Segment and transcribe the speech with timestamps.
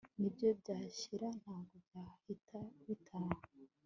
[0.19, 3.35] niyo byashira ntago byahita bitaha